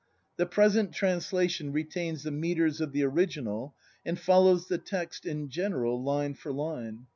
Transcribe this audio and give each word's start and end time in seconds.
14 0.35 0.35
BRAND 0.35 0.39
The 0.39 0.51
present 0.55 0.93
translation 0.93 1.71
retains 1.71 2.23
the 2.23 2.31
metres 2.31 2.81
of 2.81 2.91
the 2.91 3.03
orig 3.05 3.33
inal, 3.33 3.73
and 4.03 4.17
follows 4.17 4.67
the 4.67 4.79
text, 4.79 5.27
in 5.27 5.47
general, 5.49 6.01
line 6.01 6.33
for 6.33 6.51
line. 6.51 7.05